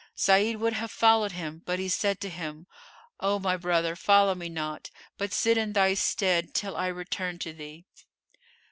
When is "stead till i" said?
5.93-6.87